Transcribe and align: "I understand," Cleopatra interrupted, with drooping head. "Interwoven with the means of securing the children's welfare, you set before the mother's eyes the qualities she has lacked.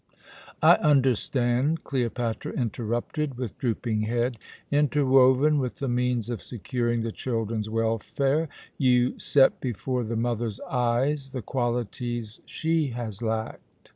"I 0.63 0.77
understand," 0.77 1.83
Cleopatra 1.83 2.53
interrupted, 2.53 3.37
with 3.37 3.59
drooping 3.59 4.01
head. 4.01 4.39
"Interwoven 4.71 5.59
with 5.59 5.75
the 5.75 5.87
means 5.87 6.31
of 6.31 6.41
securing 6.41 7.01
the 7.01 7.11
children's 7.11 7.69
welfare, 7.69 8.49
you 8.79 9.19
set 9.19 9.61
before 9.61 10.03
the 10.03 10.15
mother's 10.17 10.59
eyes 10.61 11.29
the 11.29 11.43
qualities 11.43 12.39
she 12.47 12.87
has 12.95 13.21
lacked. 13.21 13.89